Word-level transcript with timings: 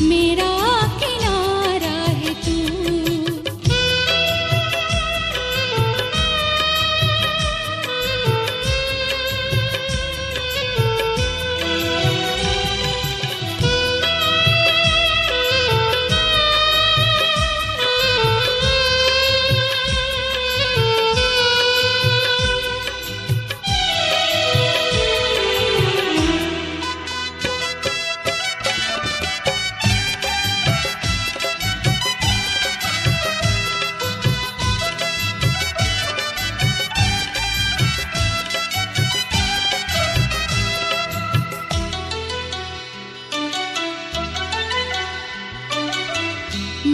मेरा 0.00 0.50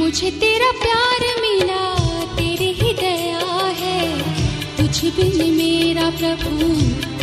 मुझे 0.09 0.31
तेरा 0.31 0.71
प्यार 0.71 1.21
मिला, 1.41 1.95
तेरी 2.37 2.73
ही 2.73 2.93
दया 2.93 3.67
है। 3.67 4.19
तुझ 4.77 5.05
बिन 5.05 5.55
मेरा 5.55 6.11
प्रभु 6.11 6.67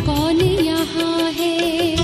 कौन 0.06 0.42
यहाँ 0.42 1.32
है? 1.32 1.96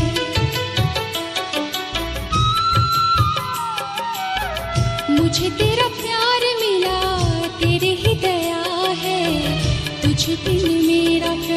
मुझे 5.10 5.50
तेरा 5.50 5.88
प्यार 5.88 6.42
मिला, 6.62 7.00
तेरी 7.50 7.96
ही 7.96 8.16
दया 8.16 8.92
है। 8.98 9.52
तुझ 10.02 10.30
बिन 10.30 10.86
मेरा 10.88 11.51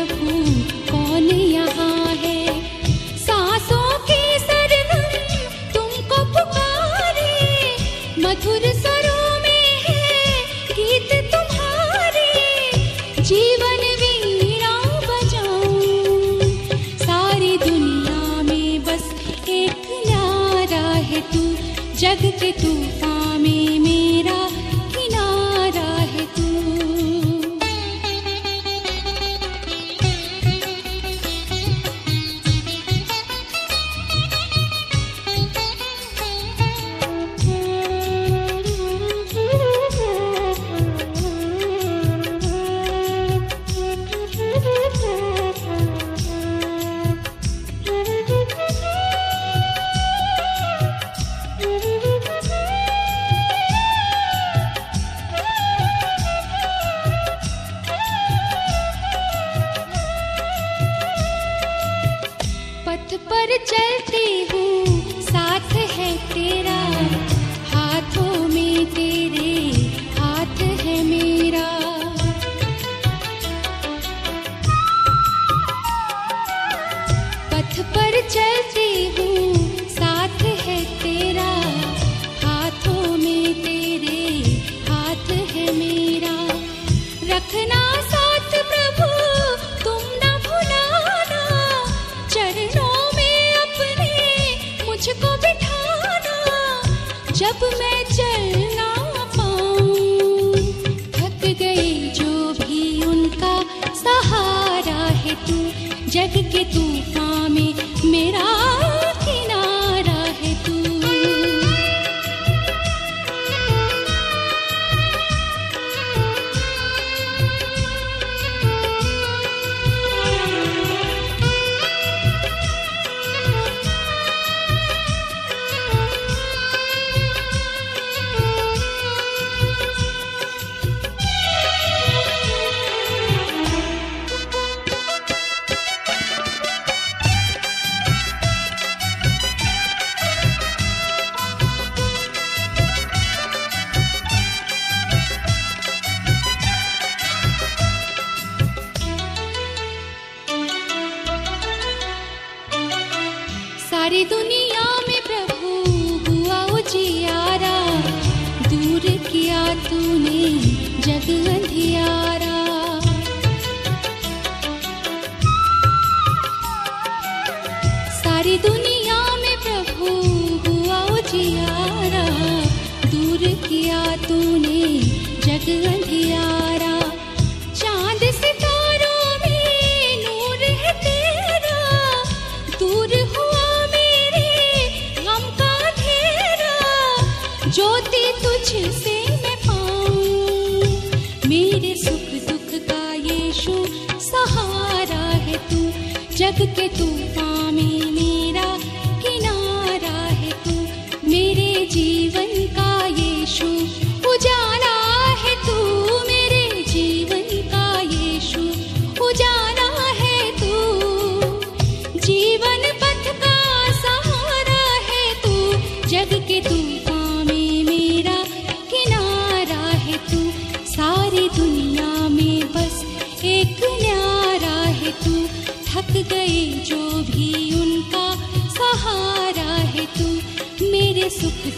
मेरे 191.46 191.94
सुख 191.96 192.48
दुख 192.48 192.88
का 192.88 193.14
यीशु 193.14 193.86
सहारा 194.20 195.24
है 195.28 195.56
तू। 195.56 195.90
जग 196.36 196.74
के 196.76 196.88
तूफ़ान 196.88 197.74
में 197.74 198.03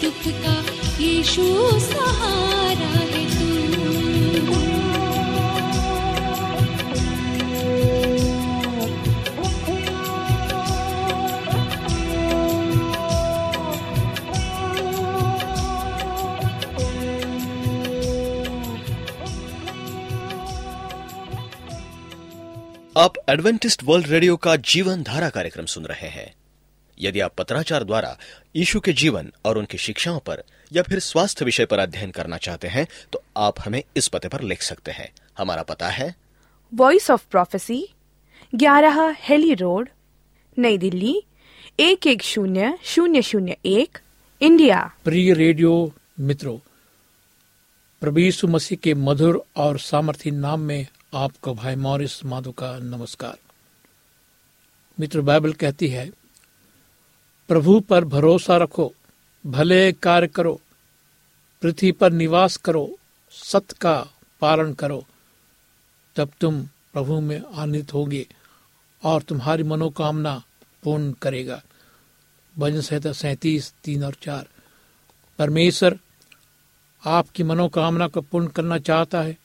दुख 0.01 0.23
का 0.43 0.57
यीशु 1.03 1.45
सहारा 1.81 2.93
है 2.95 3.25
तू। 3.31 3.45
आप 22.97 23.15
एडवेंटिस्ट 23.29 23.83
वर्ल्ड 23.85 24.07
रेडियो 24.07 24.37
का 24.37 24.57
जीवन 24.57 25.03
धारा 25.03 25.29
कार्यक्रम 25.29 25.67
सुन 25.67 25.85
रहे 25.85 26.09
हैं। 26.09 26.35
यदि 27.01 27.21
आप 27.21 27.35
पत्राचार 27.39 27.85
द्वारा 27.85 28.17
यीशु 28.57 28.81
के 28.81 28.93
जीवन 28.93 29.33
और 29.45 29.59
उनकी 29.59 29.79
शिक्षाओं 29.79 30.19
पर 30.19 30.43
या 30.73 30.83
फिर 30.83 30.99
स्वास्थ्य 30.99 31.45
विषय 31.45 31.67
पर 31.67 31.79
अध्ययन 31.79 32.11
करना 32.11 32.37
चाहते 32.37 32.69
हैं 32.69 32.87
तो 33.13 33.23
आप 33.37 33.61
हमें 33.61 33.83
इस 33.97 34.09
पते 34.09 34.29
पर 34.29 34.41
लिख 34.41 34.63
सकते 34.63 34.91
हैं। 34.91 35.11
हमारा 35.39 35.63
पता 35.63 35.89
है। 35.89 36.15
वॉइस 36.75 37.11
ऑफ़ 37.11 37.27
प्रोफेसी 37.31 37.89
ग्यारह 38.55 39.17
हेली 39.19 39.55
रोड 39.55 39.89
नई 40.59 40.79
दिल्ली 40.79 41.23
एक 41.81 42.07
एक 42.07 42.23
शून्य 42.23 42.79
शून्य 42.85 43.23
शून्य 43.23 43.57
एक 43.67 43.99
इंडिया। 44.41 44.95
प्रिय 45.05 45.33
रेडियो 45.35 45.93
मित्रों 46.21 46.59
प्रभु 48.01 48.49
मसीह 48.49 48.79
के 48.83 48.95
मधुर 48.95 49.43
और 49.57 49.79
सामर्थी 49.79 50.31
नाम 50.31 50.61
में 50.61 50.87
आपको 51.15 51.55
भाई 51.55 51.75
मॉरिस 51.75 52.25
माधो 52.25 52.53
का 52.53 52.79
नमस्कार। 52.79 53.39
मित्र 55.01 55.21
बाइबल 55.21 55.53
कहती 55.53 55.89
है 55.89 56.11
प्रभु 57.49 57.81
पर 57.81 58.05
भरोसा 58.05 58.57
रखो, 58.57 58.95
भले 59.47 59.93
कार्य 59.93 60.27
करो, 60.27 60.61
पृथ्वी 61.63 61.93
पर 61.93 62.13
निवास 62.13 62.57
करो 62.57 62.99
सत्य 63.31 63.75
का 63.81 64.07
पालन 64.41 64.73
करो, 64.73 65.07
तब 66.17 66.31
तुम 66.41 66.63
प्रभु 66.63 67.21
में 67.21 67.43
आनंदित 67.55 67.95
होगे 67.95 68.27
और 69.05 69.23
तुम्हारी 69.23 69.63
मनोकामना 69.63 70.43
पूर्ण 70.83 71.13
करेगा। 71.13 71.63
भजन 72.59 72.81
संहिता 72.81 73.13
सैंतीस, 73.13 73.75
तीन 73.85 74.05
और 74.05 74.15
चार। 74.23 74.49
परमेश्वर 75.39 75.99
आपकी 77.07 77.43
मनोकामना 77.43 78.09
को 78.09 78.21
पूर्ण 78.21 78.47
करना 78.47 78.79
चाहता 78.79 79.23
है। 79.23 79.39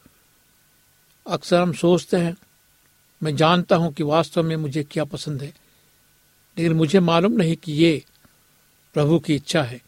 अक्सर 1.27 1.61
हम 1.61 1.73
सोचते 1.73 2.17
हैं, 2.17 2.37
मैं 3.23 3.35
जानता 3.35 3.75
हूँ 3.75 3.93
कि 3.93 4.03
वास्तव 4.03 4.43
में 4.43 4.55
मुझे 4.55 4.83
क्या 4.83 5.03
पसंद 5.03 5.43
है। 5.43 5.60
लेकिन 6.57 6.73
मुझे 6.73 6.99
मालूम 6.99 7.33
नहीं 7.33 7.55
कि 7.55 7.71
ये 7.73 8.03
प्रभु 8.93 9.19
की 9.19 9.35
इच्छा 9.35 9.63
है। 9.63 9.81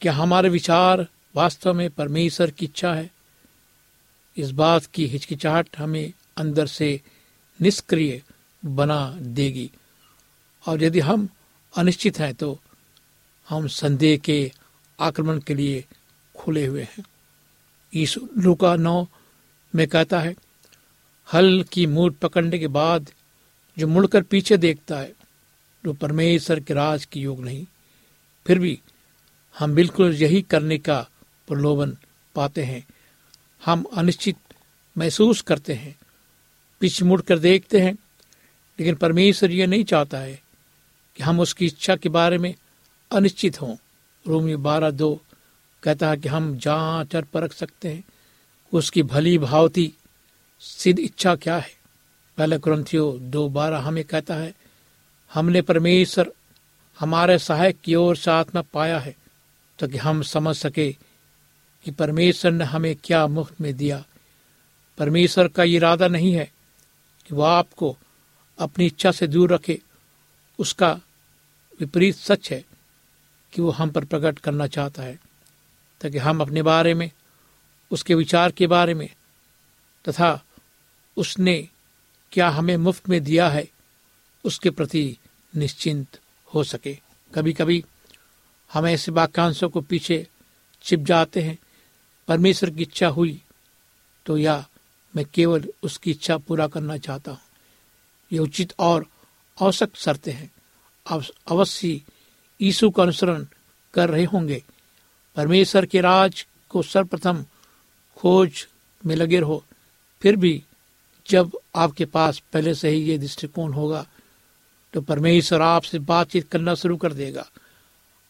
क्या 0.00 0.12
हमारे 0.12 0.48
विचार 0.48 1.06
वास्तव 1.34 1.74
में 1.74 1.90
परमेश्वर 1.90 2.50
की 2.50 2.64
इच्छा 2.64 2.92
है? 2.94 3.10
इस 4.36 4.50
बात 4.50 4.86
की 4.86 5.06
हिचकिचाहट 5.06 5.76
हमें 5.78 6.12
अंदर 6.36 6.66
से 6.66 7.00
निष्क्रिय 7.60 8.22
बना 8.62 9.16
देगी। 9.20 9.70
और 10.64 10.82
यदि 10.82 11.00
हम 11.00 11.28
अनिश्चित 11.76 12.18
हैं 12.18 12.34
तो 12.34 12.58
हम 13.48 13.66
संदेह 13.66 14.16
के 14.16 14.52
आक्रमण 15.00 15.38
के 15.38 15.54
लिए 15.54 15.84
खुले 16.34 16.66
हुए 16.66 16.82
हैं। 16.82 17.04
यीशु 17.94 18.28
लूका 18.38 18.74
नौ 18.76 19.06
में 19.74 19.86
कहता 19.88 20.20
है, 20.20 20.34
हल 21.28 21.64
की 21.72 21.86
मूड 21.86 22.14
पकड़ने 22.14 22.58
के 22.58 22.68
बाद 22.68 23.10
जो 23.76 23.88
मुड़कर 23.88 24.22
पीछे 24.22 24.56
देखता 24.56 24.98
है 24.98 25.12
वो 25.84 25.92
परमेश्वर 25.92 26.60
के 26.60 26.74
राज 26.74 27.04
की 27.04 27.20
योग 27.20 27.44
नहीं, 27.44 27.64
फिर 28.46 28.58
भी 28.58 28.78
हम 29.54 29.74
बिल्कुल 29.74 30.14
यही 30.14 30.42
करने 30.42 30.78
का 30.78 31.00
प्रलोभन 31.48 31.96
पाते 32.34 32.62
हैं। 32.62 32.86
हम 33.62 33.82
अनिश्चित 33.94 34.36
महसूस 34.96 35.40
करते 35.40 35.74
हैं, 35.74 35.96
पीछे 36.80 37.04
मुड़कर 37.04 37.38
देखते 37.38 37.80
हैं, 37.80 37.92
लेकिन 38.78 38.94
परमेश्वर 38.94 39.50
ये 39.50 39.66
नहीं 39.66 39.84
चाहता 39.84 40.18
है 40.18 40.40
कि 41.16 41.22
हम 41.22 41.40
उसकी 41.40 41.66
इच्छा 41.66 41.96
के 41.96 42.08
बारे 42.08 42.38
में 42.38 42.54
अनिश्चित 43.10 43.60
हों। 43.60 43.76
रोमी 44.24 44.56
बारह 44.56 44.90
दो 44.90 45.20
कहता 45.82 46.10
है 46.10 46.16
कि 46.16 46.28
हम 46.28 46.56
जाँच 46.58 47.14
और 47.16 47.24
परख 47.24 47.52
सकते 47.52 47.88
हैं, 47.88 48.04
उसकी 48.72 49.02
भली 49.02 49.38
भावती 49.38 49.92
सिद्ध 50.62 50.98
इच्छा 50.98 51.34
क्या 51.36 51.56
है। 51.58 51.74
पहले 52.38 52.58
ग्रंथियो 52.58 53.10
दो 53.20 53.48
बारह 53.48 53.78
हमें 53.78 54.04
कहता 54.04 54.34
है 54.34 54.52
हमने 55.34 55.62
परमेश्वर 55.62 56.32
हमारे 56.98 57.38
सहायक 57.38 57.80
की 57.80 57.94
ओर 57.94 58.16
से 58.16 58.30
आत्मा 58.30 58.62
पाया 58.62 58.98
है, 58.98 59.16
ताकि 59.78 59.98
हम 59.98 60.22
समझ 60.22 60.56
सके 60.56 60.92
कि 61.84 61.90
परमेश्वर 61.90 62.52
ने 62.52 62.64
हमें 62.64 62.96
क्या 62.96 63.26
मुफ़्त 63.26 63.60
में 63.60 63.76
दिया। 63.76 64.04
परमेश्वर 64.98 65.48
का 65.48 65.62
इरादा 65.62 66.08
नहीं 66.08 66.32
है 66.32 66.52
कि 67.26 67.34
वह 67.34 67.48
आपको 67.48 67.96
अपनी 68.58 68.86
इच्छा 68.86 69.12
से 69.12 69.26
दूर 69.26 69.54
रखे। 69.54 69.80
उसका 70.58 71.00
विपरीत 71.80 72.16
सच 72.16 72.52
है 72.52 72.64
कि 73.52 73.62
वो 73.62 73.70
हम 73.70 73.90
पर 73.90 74.04
प्रकट 74.04 74.38
करना 74.38 74.66
चाहता 74.66 75.02
है, 75.02 75.18
ताकि 76.00 76.18
हम 76.18 76.40
अपने 76.40 76.62
बारे 76.62 76.94
में, 76.94 77.10
उसके 77.90 78.14
विचार 78.14 78.50
के 78.50 78.66
बारे 78.66 78.94
में, 78.94 79.08
तथा 80.08 80.44
उसने 81.16 81.68
क्या 82.32 82.48
हमें 82.48 82.76
मुफ़्त 82.76 83.08
में 83.08 83.24
दिया 83.24 83.48
है 83.48 83.68
उसके 84.44 84.70
प्रति 84.70 85.16
निश्चिंत 85.52 86.18
हो 86.50 86.64
सके। 86.64 86.96
कभी 87.32 87.52
कभी 87.52 87.84
हम 88.70 88.86
ऐसे 88.86 89.12
वाक्यांशों 89.12 89.68
को 89.70 89.80
पीछे 89.80 90.26
छिप 90.84 91.00
जाते 91.00 91.42
हैं, 91.42 91.58
परमेश्वर 92.28 92.70
की 92.70 92.82
इच्छा 92.82 93.08
हुई 93.08 93.40
तो 94.26 94.36
या 94.38 94.64
मैं 95.14 95.24
केवल 95.34 95.68
उसकी 95.82 96.10
इच्छा 96.10 96.36
पूरा 96.38 96.66
करना 96.68 96.96
चाहता 96.98 97.30
हूँ। 97.30 97.40
ये 98.30 98.38
उचित 98.38 98.72
और 98.78 99.06
आवश्यक 99.58 99.96
शर्तें 99.96 100.32
हैं। 100.32 100.50
अवश्य 101.06 102.00
यीशु 102.60 102.90
का 102.90 103.02
अनुसरण 103.02 103.46
कर 103.94 104.10
रहे 104.10 104.24
होंगे। 104.24 104.62
परमेश्वर 105.36 105.86
के 105.86 106.00
राज 106.00 106.46
को 106.70 106.82
सर्वप्रथम 106.82 107.44
खोज 108.16 108.66
में 109.02 109.14
लगे 109.16 109.40
रहो। 109.40 109.62
फिर 110.22 110.36
भी 110.36 110.62
जब 111.26 111.58
आपके 111.76 112.04
पास 112.04 112.42
पहले 112.52 112.74
से 112.74 112.88
ही 112.88 113.02
ये 113.02 113.18
दृष्टिकोण 113.18 113.72
होगा 113.72 114.06
तो 114.92 115.00
परमेश्वर 115.00 115.60
आपसे 115.60 115.98
बातचीत 115.98 116.48
करना 116.48 116.74
शुरू 116.74 116.96
कर 116.96 117.12
देगा। 117.12 117.50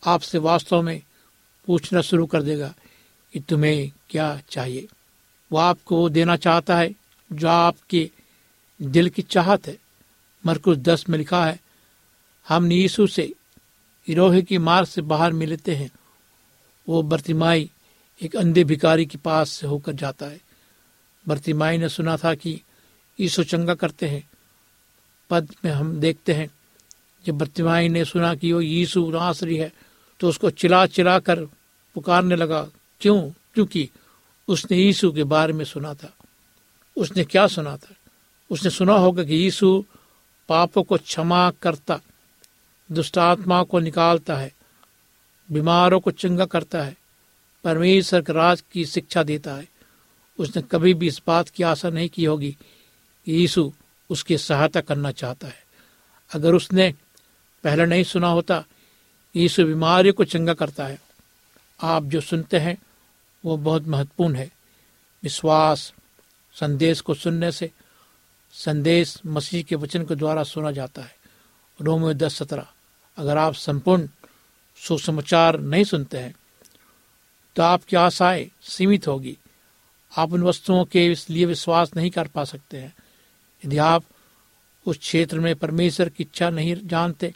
आपसे 0.07 0.39
वास्तव 0.39 0.83
में 0.83 1.03
पूछना 1.67 2.01
शुरू 2.01 2.27
कर 2.27 2.43
देगा 2.43 2.75
कि 3.33 3.41
तुम्हें 3.41 3.93
क्या 4.11 4.41
चाहिए। 4.51 4.89
वो 5.53 5.59
आपको 5.59 5.97
वो 5.97 6.09
देना 6.09 6.37
चाहता 6.37 6.77
है 6.77 6.95
जो 7.33 7.49
आपके 7.49 8.11
दिल 8.83 9.09
की 9.09 9.23
चाहत 9.23 9.67
है। 9.67 9.79
मरकुस 10.47 10.77
दस 10.77 11.09
में 11.09 11.19
लिखा 11.19 11.47
है, 11.47 11.61
हम 12.49 12.73
यीशु 12.73 13.07
से 13.07 13.33
इरोहे 14.09 14.43
की 14.43 14.59
मार 14.59 14.85
से 14.85 15.03
बाहर 15.03 15.33
मिलते 15.33 15.75
हैं। 15.75 15.91
वो 16.89 17.03
बर्तिमाई 17.03 17.71
एक 18.23 18.37
अंधे 18.37 18.65
भिकारी 18.65 19.07
के 19.07 19.19
पास 19.19 19.51
से 19.51 19.67
होकर 19.67 19.93
जाता 19.93 20.27
है। 20.27 20.41
भर्तिमाई 21.29 21.79
ने 21.79 21.89
सुना 21.89 22.17
था 22.17 22.35
कि 22.35 22.63
यीशु 23.21 23.45
चंगा 23.45 23.75
करते 23.75 24.09
हैं। 24.09 24.29
पद 25.33 25.49
में 25.65 25.71
हम 25.73 25.95
देखते 26.01 26.33
हैं, 26.33 26.49
जब 27.25 27.39
भर्तिमाई 27.39 27.89
ने 27.89 28.05
सुना 28.05 28.35
कि 28.35 28.53
वो 28.53 28.61
यीशु 28.61 29.11
नासरी 29.11 29.57
है 29.57 29.73
तो 30.21 30.29
उसको 30.29 30.51
चिल्ला 30.53 30.85
चिल्ला 30.87 31.19
कर 31.19 31.45
पुकारने 31.95 32.37
लगा, 32.37 32.67
क्यों? 33.01 33.21
क्योंकि 33.55 33.89
उसने 34.49 34.77
यीशु 34.77 35.11
के 35.13 35.25
बारे 35.25 35.53
में 35.53 35.65
सुना 35.65 35.95
था। 35.95 36.13
उसने 36.97 37.25
क्या 37.25 37.47
सुना 37.47 37.77
था? 37.77 37.95
उसने 38.51 38.71
सुना 38.71 38.95
होगा 38.95 39.25
कि 39.25 39.35
यीशु 39.35 39.85
पापों 40.49 40.83
को 40.83 40.97
क्षमा 40.97 41.51
करता, 41.63 42.01
दुष्ट 42.91 43.19
आत्मा 43.19 43.63
को 43.63 43.79
निकालता 43.79 44.37
है, 44.37 44.53
बीमारों 45.49 46.01
को 46.01 46.11
चंगा 46.13 46.45
करता 46.45 46.83
है, 46.83 46.97
परमेश्वर 47.65 48.23
के 48.23 48.33
राज 48.33 48.63
की 48.73 48.85
शिक्षा 48.87 49.23
देता 49.23 49.55
है। 49.55 49.69
उसने 50.39 50.63
कभी 50.63 50.95
भी 50.95 51.07
इस 51.07 51.21
बात 51.27 51.49
की 51.49 51.63
आशा 51.63 51.91
नहीं 51.91 52.09
की 52.09 52.25
होगी 52.25 52.57
कि 53.27 53.33
यीशु 53.33 53.73
उसकी 54.11 54.39
सहायता 54.39 54.81
करना 54.81 55.13
चाहता 55.13 55.49
है। 55.49 55.65
अगर 56.35 56.55
उसने 56.55 56.95
पहले 57.65 57.87
नहीं 57.87 58.05
सुना 58.05 58.29
होता, 58.29 58.65
यीशु 59.37 59.65
बीमारी 59.65 60.13
को 60.13 60.25
चंगा 60.25 60.55
करता 60.55 60.87
है। 60.87 61.01
आप 61.83 62.05
जो 62.05 62.21
सुनते 62.21 62.59
हैं, 62.59 62.79
वो 63.45 63.57
बहुत 63.57 63.87
महत्वपूर्ण 63.87 64.35
है। 64.35 64.51
विश्वास, 65.23 65.93
संदेश 66.55 67.01
को 67.01 67.15
सुनने 67.15 67.53
से 67.53 67.71
संदेश 68.53 69.21
मसीह 69.27 69.63
के 69.63 69.75
वचन 69.75 70.05
के 70.05 70.15
द्वारा 70.15 70.43
सुना 70.43 70.71
जाता 70.71 71.03
है। 71.03 71.17
रोमियो 71.81 72.15
दस 72.15 72.35
सत्रह, 72.35 72.67
अगर 73.17 73.39
आप 73.39 73.55
संपूर्ण 73.55 74.09
सुसमाचार 74.77 75.61
नहीं 75.61 75.85
सुनते 75.85 76.19
हैं 76.19 76.35
तो 77.57 77.63
आपकी 77.63 77.97
आशाएँ 77.97 78.51
सीमित 78.63 79.07
होगी। 79.07 79.39
आप 80.17 80.33
उन 80.33 80.43
वस्तुओं 80.43 80.85
के 80.85 81.15
लिए 81.31 81.45
विश्वास 81.45 81.91
नहीं 81.97 82.11
कर 82.11 82.29
पा 82.29 82.45
सकते 82.45 82.77
हैं। 82.77 82.95
यदि 83.65 83.79
आप 83.79 84.05
उस 84.87 84.99
क्षेत्र 84.99 85.41
में 85.41 85.55
परमेश्वर 85.57 86.09
की 86.09 86.25
इच्छा 86.25 86.51
नहीं 86.51 86.77
जानते, 86.85 87.35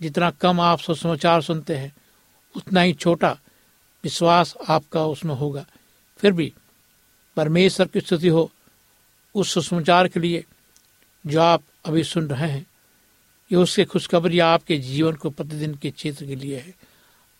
जितना 0.00 0.30
कम 0.30 0.60
आप 0.60 0.78
सुसमाचार 0.78 1.42
सुनते 1.42 1.76
हैं, 1.76 1.92
उतना 2.56 2.80
ही 2.80 2.92
छोटा 2.92 3.38
विश्वास 4.04 4.54
आपका 4.68 5.04
उसमें 5.06 5.34
होगा। 5.34 5.64
फिर 6.18 6.32
भी 6.32 6.52
परमेश्वर 7.36 7.86
की 7.86 8.00
स्तुति 8.00 8.28
हो 8.28 8.50
उस 9.34 9.52
सुसमाचार 9.54 10.08
के 10.08 10.20
लिए 10.20 10.44
जो 11.26 11.40
आप 11.40 11.62
अभी 11.84 12.04
सुन 12.04 12.28
रहे 12.28 12.50
हैं, 12.50 12.66
ये 13.52 13.56
उसके 13.56 13.84
खुशखबरी 13.84 14.38
आपके 14.38 14.76
जीवन 14.78 15.12
को 15.12 15.30
प्रतिदिन 15.30 15.74
के 15.74 15.90
क्षेत्र 15.90 16.26
के 16.26 16.34
लिए 16.34 16.58
है। 16.58 16.74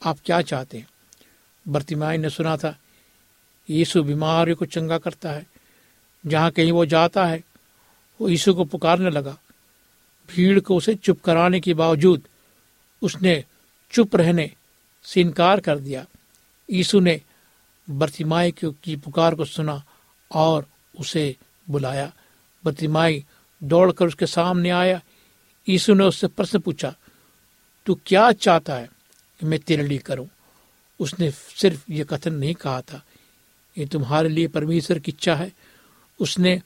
आप 0.03 0.19
क्या 0.25 0.41
चाहते 0.43 0.79
हैं? 0.79 0.89
बर्तिमाई 1.69 2.19
ने 2.19 2.31
सुना 2.31 2.57
था, 2.57 2.77
यीशु 3.71 4.03
बीमारियों 4.03 4.57
को 4.57 4.65
चंगा 4.65 4.99
करता 4.99 5.33
है, 5.33 5.47
जहाँ 6.27 6.51
कहीं 6.51 6.73
वो 6.73 6.87
जाता 6.87 7.27
है 7.27 7.43
वो 8.21 8.29
यीशु 8.29 8.55
को 8.55 8.65
पुकारने 8.65 9.11
लगा। 9.11 9.37
भीड़ 10.29 10.61
को 10.61 10.77
उसे 10.77 10.95
चुप 10.95 11.21
कराने 11.21 11.61
के 11.61 11.75
बावजूद 11.75 12.23
उसने 13.03 13.45
चुप 13.93 14.17
रहने 14.17 14.51
से 15.05 15.21
इनकार 15.21 15.61
कर 15.61 15.79
दिया। 15.79 16.07
यीशु 16.69 17.01
ने 17.01 17.21
बर्तिमाई 17.91 18.53
की 18.65 18.97
पुकार 18.97 19.35
को 19.35 19.45
सुना 19.45 19.83
और 20.31 20.67
उसे 20.99 21.37
बुलाया। 21.71 22.13
बर्तिमाई 22.65 23.25
दौड़कर 23.63 24.07
उसके 24.07 24.27
सामने 24.27 24.71
आया। 24.71 25.01
यीशु 25.69 25.95
ने 25.95 26.05
उससे 26.05 26.27
प्रश्न 26.27 26.59
पूछा, 26.59 26.95
तू 27.87 27.95
क्या 28.07 28.31
चाहता 28.33 28.75
है 28.75 28.89
कि 29.41 29.47
मैं 29.47 29.59
तेरे 29.59 29.83
लिए 29.83 29.99
करूँ? 29.99 30.29
उसने 31.01 31.31
सिर्फ़ 31.31 31.93
ये 31.93 32.05
कथन 32.05 32.35
नहीं 32.35 32.55
कहा 32.55 32.81
था। 32.81 33.03
ये 33.79 33.87
तुम्हारे 33.87 34.29
लिए 34.29 34.49
परमेश्वर 34.49 34.99
की 34.99 35.11
इच्छा 35.11 35.35
है। 35.35 35.53
उसने 36.21 36.61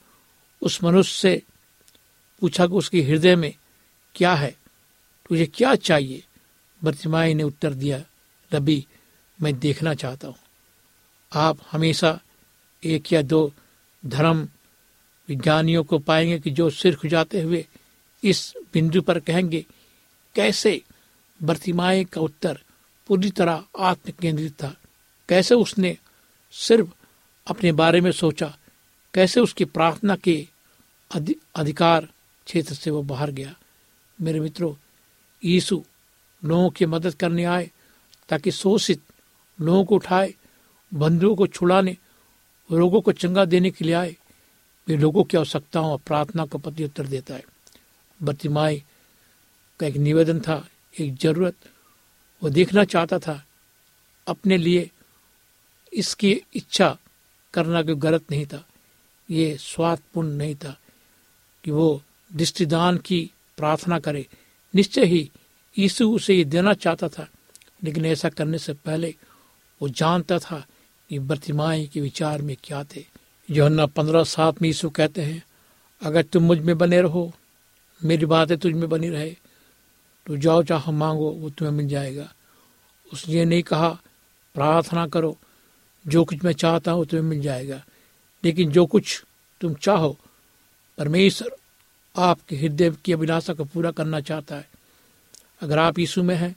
उस 0.62 0.84
मनुष्य 0.84 1.20
से 1.20 1.42
पूछा 2.40 2.66
कि 2.66 2.72
उसके 2.72 3.02
हृदय 3.02 3.36
में 3.36 3.54
क्या 4.14 4.34
है? 4.34 4.50
तुझे 5.28 5.46
क्या 5.46 5.74
चाहिए? 5.74 6.24
बर्तिमाई 6.84 7.34
ने 7.34 7.42
उत्तर 7.42 7.74
दिया, 7.74 8.04
रबी, 8.52 8.86
मैं 9.42 9.58
देखना 9.58 9.94
चाहता 9.94 10.28
हूँ। 10.28 10.36
आप 11.34 11.58
हमेशा 11.72 12.20
एक 12.84 13.12
या 13.12 13.22
दो 13.22 13.52
धर्म 14.06 14.48
विज्ञानियों 15.28 15.84
को 15.84 15.98
पाएँगे 15.98 16.38
कि 16.38 16.50
जो 16.50 16.70
सिर 16.70 16.96
खुजाते 16.96 17.42
हुए 17.42 17.66
इस 18.24 18.54
बिंदु 18.74 19.02
पर 19.02 19.20
कहेंगे, 19.20 19.66
कैसे 20.34 20.82
बर्तिमाए 21.42 22.04
का 22.04 22.20
उत्तर 22.20 22.58
पूरी 23.06 23.30
तरह 23.30 23.64
आत्म 23.78 24.12
केंद्रित 24.22 24.52
था? 24.52 24.76
कैसे 25.28 25.54
उसने 25.54 25.98
सिर्फ़ 26.52 26.88
अपने 27.46 27.72
बारे 27.72 28.00
में 28.00 28.12
सोचा 28.12 28.57
कैसे 29.18 29.40
उसकी 29.40 29.64
प्रार्थना 29.64 30.14
के 30.16 30.46
अधिकार 31.10 32.04
क्षेत्र 32.46 32.74
से 32.74 32.90
वो 32.90 33.02
बाहर 33.02 33.30
गया। 33.30 33.54
मेरे 34.18 34.40
मित्रों, 34.40 34.74
यीशु 35.42 35.82
लोगों 36.42 36.68
की 36.70 36.86
मदद 36.86 37.14
करने 37.14 37.44
आए, 37.44 37.70
ताकि 38.28 38.50
शोषित 38.50 39.02
लोगों 39.58 39.84
को 39.84 39.94
उठाए 39.94 40.34
बंधुओं 40.92 41.34
को 41.36 41.46
छुड़ाने, 41.46 41.96
रोगों 42.70 43.00
को 43.00 43.12
चंगा 43.12 43.44
देने 43.44 43.70
के 43.70 43.84
लिए 43.84 43.94
आए। 43.94 44.16
वे 44.88 44.96
लोगों 44.96 45.24
की 45.24 45.36
आवश्यकताओं 45.36 45.90
और 45.92 45.98
प्रार्थना 46.06 46.46
का 46.46 46.58
प्रति 46.58 46.84
उत्तर 46.84 47.06
देता 47.06 47.34
है। 47.34 47.44
बर्तिमाई 48.20 48.82
का 49.80 49.86
एक 49.86 49.96
निवेदन 49.96 50.40
था, 50.40 50.64
एक 51.00 51.16
ज़रूरत। 51.16 51.54
वो 52.42 52.50
देखना 52.50 52.84
चाहता 52.84 53.18
था, 53.18 53.42
अपने 54.26 54.56
लिए 54.56 54.90
इसकी 55.92 56.32
इच्छा 56.54 56.96
करना 57.54 57.82
कोई 57.82 57.94
गलत 57.96 58.30
नहीं 58.30 58.46
था। 58.46 58.64
ये 59.28 59.56
स्वार्थपूर्ण 59.60 60.28
नहीं 60.28 60.54
था 60.54 60.76
कि 61.64 61.70
वो 61.70 62.00
दृष्टिदान 62.30 62.98
की 62.98 63.30
प्रार्थना 63.58 63.98
करे। 63.98 64.26
निश्चय 64.74 65.04
ही 65.04 65.30
यीशु 65.76 66.08
उसे 66.10 66.34
ये 66.34 66.44
देना 66.44 66.74
चाहता 66.74 67.08
था, 67.08 67.26
लेकिन 67.84 68.06
ऐसा 68.06 68.28
करने 68.28 68.58
से 68.58 68.72
पहले 68.74 69.14
वो 69.80 69.88
जानता 69.90 70.38
था 70.38 70.64
कि 71.10 71.18
बर्तिमाई 71.18 71.86
के 71.86 72.00
विचार 72.00 72.42
में 72.42 72.56
क्या 72.64 72.82
थे। 72.86 73.04
योहन्ना 73.48 73.86
पंद्रह 73.88 74.24
सात 74.26 74.62
में 74.62 74.68
यीशु 74.68 74.90
कहते 74.90 75.22
हैं, 75.22 75.42
अगर 76.02 76.22
तुम 76.22 76.42
मुझमें 76.42 76.76
बने 76.78 77.00
रहो, 77.02 77.32
मेरी 78.00 78.26
बातें 78.26 78.56
तुझ 78.58 78.72
में 78.74 78.88
बनी 78.88 79.08
रहे 79.08 79.36
तो 80.26 80.36
जाओ 80.36 80.62
चाहो 80.62 80.92
मांगो, 80.92 81.30
वो 81.30 81.50
तुम्हें 81.50 81.74
मिल 81.76 81.88
जाएगा। 81.88 82.28
उसने 83.10 83.44
नहीं 83.44 83.62
कहा, 83.62 83.88
प्रार्थना 84.54 85.06
करो, 85.06 85.36
जो 86.04 86.24
कुछ 86.24 86.44
मैं 86.44 86.52
चाहता 86.52 86.92
हूँ 86.92 87.06
तुम्हें 87.06 87.28
मिल 87.28 87.40
जाएगा। 87.40 87.82
लेकिन 88.44 88.70
जो 88.70 88.84
कुछ 88.86 89.22
तुम 89.60 89.74
चाहो, 89.74 90.16
परमेश्वर 90.98 91.56
आपके 92.14 92.56
हृदय 92.56 92.90
की 93.04 93.12
अभिलाषा 93.12 93.54
को 93.54 93.64
पूरा 93.64 93.90
करना 93.90 94.20
चाहता 94.20 94.56
है। 94.56 94.68
अगर 95.62 95.78
आप 95.78 95.98
यीशु 95.98 96.22
में 96.22 96.34
हैं 96.36 96.54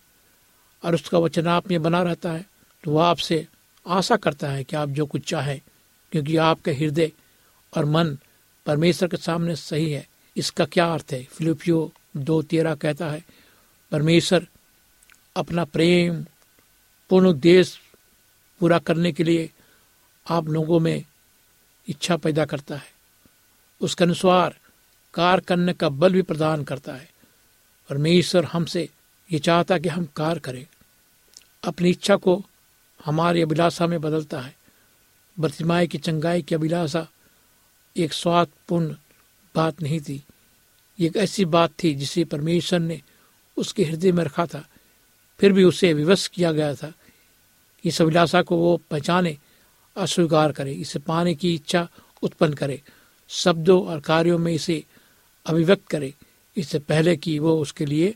और 0.84 0.96
उसका 0.96 1.18
वचन 1.18 1.48
आप 1.48 1.70
में 1.72 1.82
बना 1.84 2.02
रहता 2.04 2.32
है 2.32 2.46
तो 2.84 2.92
वह 2.92 3.06
आपसे 3.06 3.46
आशा 3.86 4.16
करता 4.16 4.50
है 4.50 4.64
कि 4.64 4.76
आप 4.76 4.90
जो 4.90 5.06
कुछ 5.06 5.30
चाहें, 5.30 5.60
क्योंकि 6.12 6.38
आपके 6.38 6.72
हृदय 6.74 7.12
और 7.74 7.86
मन 7.86 8.18
परमेश्वर 8.66 9.10
के 9.10 9.18
सामने 9.18 9.56
सही 9.56 9.92
है। 9.92 10.08
इसका 10.36 10.66
क्या 10.66 10.86
अर्थ 10.94 11.12
है? 11.12 11.24
फिलिपियो 11.26 11.92
दो 12.18 12.42
तेरह 12.42 12.76
कहता 12.76 13.10
है, 13.10 13.24
परमेश्वर 13.92 14.48
अपना 15.36 15.64
प्रेम 15.66 16.24
पूर्ण 17.10 17.28
उद्देश्य 17.28 17.80
पूरा 18.62 18.80
करने 18.80 19.12
के 19.12 19.24
लिए 19.24 19.50
आप 20.26 20.48
लोगों 20.48 20.80
में 20.80 21.04
इच्छा 21.88 22.18
पैदा 22.18 22.46
करता 22.46 22.76
है। 22.76 22.94
उसके 23.82 24.04
अनुसार 24.04 24.58
कार्य 25.14 25.44
करने 25.48 25.74
का 25.74 25.90
बल 25.90 26.14
भी 26.14 26.22
प्रदान 26.22 26.64
करता 26.64 26.94
है। 26.94 27.12
परमेश्वर 27.90 28.46
हमसे 28.46 28.90
ये 29.32 29.40
चाहता 29.40 29.78
कि 29.78 29.90
हम 29.90 30.06
कार्य 30.06 30.40
करें। 30.40 30.68
अपनी 31.64 31.90
इच्छा 31.90 32.16
को 32.16 32.46
हमारी 33.06 33.42
अभिलाषा 33.42 33.88
में 33.88 34.02
बदलता 34.02 34.42
है। 34.42 34.56
बर्तिमाई 35.40 35.88
की 35.88 35.98
चंगाई 35.98 36.42
की 36.42 36.56
अभिलाषा 36.56 37.08
एक 37.98 38.14
स्वार्थपूर्ण 38.14 38.96
बात 39.56 39.82
नहीं 39.82 40.00
थी। 40.00 40.24
एक 41.00 41.18
ऐसी 41.18 41.46
बात 41.46 41.72
थी 41.84 41.94
जिसे 41.94 42.24
परमेश्वर 42.24 42.80
ने 42.80 43.02
उसके 43.58 43.84
हृदय 43.84 44.12
में 44.12 44.24
रखा 44.24 44.46
था। 44.46 44.68
फिर 45.40 45.54
भी 45.54 45.64
उसे 45.64 45.94
विवश 45.94 46.28
किया 46.28 46.52
गया 46.52 46.76
था। 46.76 46.94
इस 47.86 48.02
अभिलाषा 48.02 48.42
को 48.42 48.58
वो 48.58 48.78
पहचाने 48.78 49.38
अस्वीकार 49.96 50.52
करे, 50.52 50.72
इसे 50.72 51.00
पाने 51.00 51.36
की 51.36 51.56
इच्छा 51.56 51.88
उत्पन्न 52.22 52.54
करे, 52.54 52.82
शब्दों 53.30 53.86
और 53.86 54.00
कार्यों 54.00 54.38
में 54.38 54.54
इसे 54.54 54.86
अभिव्यक्त 55.46 55.88
करे, 55.88 56.14
इससे 56.58 56.80
पहले 56.80 57.16
कि 57.16 57.40
वो 57.40 57.60
उसके 57.60 57.86
लिए 57.86 58.16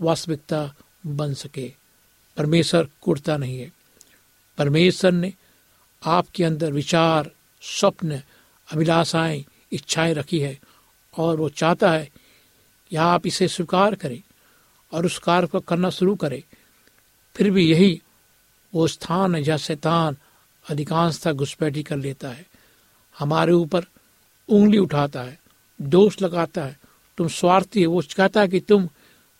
वास्तविकता 0.00 0.74
बन 1.06 1.34
सके। 1.34 1.74
परमेश्वर 2.36 2.88
कुड़ता 3.00 3.36
नहीं 3.36 3.58
है। 3.58 3.72
परमेश्वर 4.58 5.12
ने 5.12 5.32
आपके 6.06 6.44
अंदर 6.44 6.72
विचार, 6.72 7.30
स्वप्न, 7.62 8.20
अभिलाषाएँ, 8.72 9.44
इच्छाएँ 9.72 10.14
रखी 10.14 10.40
है 10.40 10.58
और 11.18 11.36
वो 11.36 11.48
चाहता 11.48 11.92
है 11.92 12.10
कि 12.90 12.96
आप 12.96 13.26
इसे 13.26 13.48
स्वीकार 13.48 13.94
करें 13.94 14.22
और 14.92 15.06
उस 15.06 15.18
कार्य 15.18 15.46
को 15.46 15.60
करना 15.60 15.90
शुरू 15.90 16.14
करें। 16.14 16.42
फिर 17.34 17.50
भी 17.50 17.70
यही 17.70 18.02
वो 18.74 18.86
स्थान 18.86 19.34
है 19.34 19.42
जहाँ 19.42 19.58
शैतान 19.58 20.16
अधिकांशता 20.70 21.32
घुसपैठी 21.32 21.82
कर 21.82 21.96
लेता 21.96 22.28
है। 22.28 22.46
हमारे 23.16 23.52
ऊपर 23.52 23.86
उंगली 24.48 24.78
उठाता 24.78 25.22
है, 25.22 25.38
दोष 25.80 26.20
लगाता 26.22 26.64
है। 26.64 26.78
तुम 27.18 27.28
स्वार्थी 27.28 27.80
है, 27.80 27.86
वो 27.86 28.02
कहता 28.16 28.40
है 28.40 28.48
कि 28.48 28.60
तुम 28.60 28.88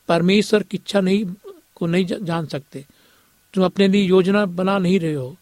परमेश्वर 0.09 0.63
की 0.63 0.77
इच्छा 0.77 1.01
नहीं, 1.01 1.25
को 1.75 1.87
नहीं 1.87 2.05
जान 2.05 2.47
सकते। 2.47 2.85
तुम 3.55 3.65
अपने 3.65 3.89
लिए 3.89 4.03
योजना 4.03 4.45
बना 4.47 4.79
नहीं 4.79 4.99
रहे 5.01 5.15
हो 5.15 5.37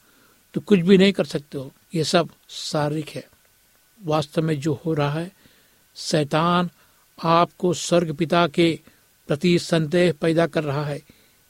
तो 0.55 0.61
कुछ 0.61 0.81
भी 0.81 0.99
नहीं 0.99 1.13
कर 1.13 1.25
सकते 1.25 1.59
हो। 1.59 1.71
ये 1.95 2.05
सब 2.05 2.29
शारीरिक 2.49 3.09
है। 3.09 3.25
वास्तव 4.01 4.43
में 4.43 4.59
जो 4.61 4.73
हो 4.85 4.93
रहा 4.95 5.11
है, 5.11 5.31
शैतान 5.97 6.71
आपको 7.19 7.73
स्वर्ग 7.75 8.15
पिता 8.15 8.47
के 8.47 8.79
प्रति 9.29 9.59
संदेह 9.59 10.13
पैदा 10.13 10.47
कर 10.47 10.65
रहा 10.65 10.85
है। 10.85 11.01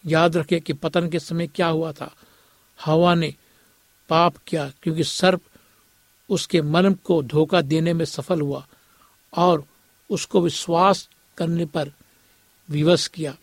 याद 0.04 0.36
रखिए 0.36 0.60
कि 0.60 0.72
पतन 0.72 1.08
के 1.08 1.18
समय 1.18 1.46
क्या 1.46 1.66
हुआ 1.66 1.92
था। 1.92 2.10
हवा 2.80 3.14
ने 3.14 3.34
पाप 4.12 4.36
किया, 4.36 4.70
क्योंकि 4.82 5.04
सर्प 5.04 5.40
उसके 6.28 6.62
मन 6.62 6.94
को 7.04 7.22
धोखा 7.22 7.60
देने 7.60 7.92
में 7.92 8.04
सफल 8.04 8.40
हुआ 8.40 8.66
और 9.32 9.64
उसको 10.10 10.40
विश्वास 10.40 11.08
करने 11.38 11.66
पर 11.66 11.92
विवश 12.68 13.06
किया। 13.08 13.34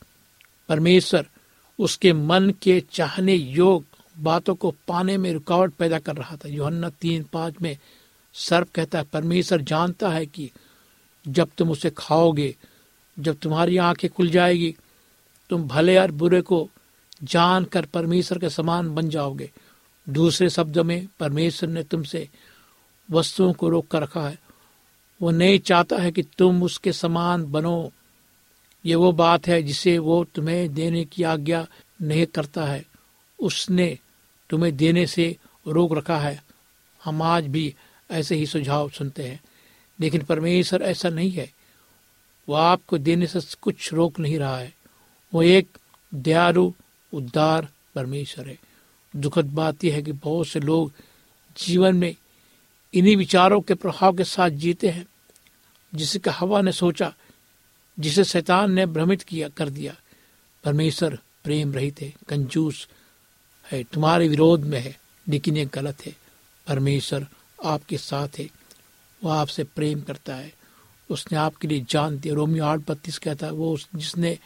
परमेश्वर 0.70 1.28
उसके 1.80 2.14
मन 2.14 2.54
के 2.62 2.84
चाहने 2.92 3.36
योग 3.36 3.86
बातों 4.20 4.56
को 4.56 4.74
पाने 4.88 5.18
में 5.18 5.32
रुकावट 5.34 5.74
पैदा 5.74 6.00
कर 6.00 6.16
रहा 6.16 6.36
था। 6.36 6.50
योहन्ना 6.50 6.90
तीन 6.90 7.24
पाँच 7.24 7.56
में 7.62 7.78
सर्प 8.34 8.70
कहता 8.76 8.98
है, 8.98 9.04
परमेश्वर 9.04 9.62
जानता 9.62 10.10
है 10.10 10.26
कि 10.26 10.52
जब 11.28 11.50
तुम 11.58 11.72
उसे 11.72 11.90
खाओगे, 11.98 12.56
जब 13.20 13.38
तुम्हारी 13.38 13.78
आँखें 13.78 14.10
खुल 14.10 14.30
जाएगी, 14.30 14.76
तुम 15.50 15.64
भले 15.68 15.98
और 15.98 16.12
बुरे 16.12 16.42
को 16.42 16.70
जानकर 17.24 17.86
परमेश्वर 17.86 18.40
के 18.40 18.50
समान 18.50 18.96
बन 18.96 19.10
जाओगे। 19.10 19.52
दूसरे 20.10 20.50
शब्दों 20.50 20.84
में 20.84 21.08
परमेश्वर 21.20 21.70
ने 21.70 21.84
तुमसे 21.84 22.30
वस्तुओं 23.12 23.54
को 23.54 23.70
रोक 23.70 23.88
कर 23.88 24.02
रखा 24.02 24.30
है। 24.30 24.40
वो 25.22 25.32
नहीं 25.32 25.60
चाहता 25.60 25.98
है 25.98 26.12
कि 26.12 26.24
तुम 26.24 26.64
उसके 26.64 26.94
समान 26.94 27.52
बनो। 27.52 27.92
ये 28.86 28.96
वो 28.96 29.12
बात 29.12 29.48
है 29.48 29.64
जिसे 29.64 29.98
वो 29.98 30.24
तुम्हें 30.24 30.74
देने 30.74 31.06
की 31.06 31.24
आज्ञा 31.24 31.68
नहीं 32.02 32.26
करता 32.26 32.66
है। 32.66 32.86
उसने 33.40 33.98
तुम्हें 34.50 34.78
देने 34.78 35.08
से 35.08 35.38
रोक 35.68 35.94
रखा 35.94 36.20
है। 36.20 36.44
हम 37.04 37.22
आज 37.22 37.48
भी 37.48 37.76
ऐसे 38.12 38.36
ही 38.36 38.46
सुझाव 38.46 38.90
सुनते 38.90 39.24
हैं। 39.24 39.42
लेकिन 40.00 40.24
परमेश्वर 40.24 40.82
ऐसा 40.82 41.10
नहीं 41.10 41.32
है। 41.32 41.52
वो 42.50 42.56
आपको 42.56 42.98
देने 42.98 43.28
से 43.28 43.40
कुछ 43.62 43.94
रोक 43.94 44.20
नहीं 44.20 44.40
रहा 44.40 44.58
है। 44.58 44.74
वो 45.34 45.44
एक 45.44 45.78
दयालु, 46.14 46.74
उद्धार 47.14 47.68
परमेश्वर 47.96 48.48
है। 48.48 48.69
दुखद 49.16 49.46
बात 49.46 49.84
यह 49.84 49.96
है 49.96 50.02
कि 50.02 50.12
बहुत 50.12 50.48
से 50.48 50.60
लोग 50.60 50.92
जीवन 51.58 51.96
में 51.96 52.16
इन्हीं 52.94 53.18
विचारों 53.18 53.62
के 53.62 53.74
प्रभाव 53.74 54.18
के 54.18 54.24
साथ 54.24 54.50
जीते 54.50 54.90
हैं 54.90 55.06
जिसका 55.96 56.32
हवा 56.32 56.62
ने 56.62 56.72
सोचा, 56.72 57.14
जिसे 58.00 58.24
शैतान 58.24 58.72
ने 58.72 58.86
भ्रमित 58.86 59.22
किया, 59.22 59.50
कर 59.50 59.70
दिया। 59.70 59.96
परमेश्वर 60.64 61.20
प्रेम 61.44 61.74
रहित 61.74 62.02
है, 62.02 62.14
कंजूस 62.30 62.88
है, 63.72 63.84
तुम्हारे 63.84 64.28
विरोध 64.28 64.64
में 64.64 64.80
है, 64.80 65.00
लेकिन 65.30 65.58
ये 65.58 65.66
गलत 65.66 66.06
है। 66.06 66.16
परमेश्वर 66.68 67.28
आपके 67.66 67.98
साथ 67.98 68.28
है 68.40 68.50
वो 69.24 69.30
आपसे 69.30 69.64
प्रेम 69.64 70.02
करता 70.02 70.36
है। 70.36 70.54
उसने 71.10 71.38
आपके 71.38 71.68
लिए 71.68 71.86
जान 71.90 72.20
दी 72.20 72.30
रोमियो 72.30 72.66
आठ 72.66 72.80
बत्तीस 72.80 73.18
कहता 73.18 73.46
है, 73.46 73.54
वो 73.54 73.78
जिसने 73.96 74.40